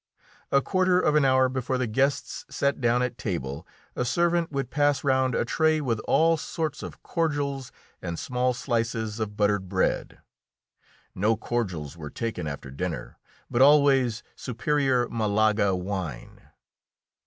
A 0.51 0.63
quarter 0.63 0.99
of 0.99 1.13
an 1.13 1.23
hour 1.25 1.47
before 1.47 1.77
the 1.77 1.85
guests 1.85 2.43
sat 2.49 2.81
down 2.81 3.03
at 3.03 3.19
table 3.19 3.67
a 3.95 4.03
servant 4.03 4.51
would 4.51 4.71
pass 4.71 5.03
round 5.03 5.35
a 5.35 5.45
tray 5.45 5.79
with 5.79 5.99
all 6.07 6.37
sorts 6.37 6.81
of 6.81 7.03
cordials 7.03 7.71
and 8.01 8.17
small 8.17 8.55
slices 8.55 9.19
of 9.19 9.37
buttered 9.37 9.69
bread. 9.69 10.17
No 11.13 11.37
cordials 11.37 11.97
were 11.97 12.09
taken 12.09 12.47
after 12.47 12.71
dinner, 12.71 13.19
but 13.47 13.61
always 13.61 14.23
superior 14.35 15.07
Malaga 15.07 15.75
wine. 15.75 16.41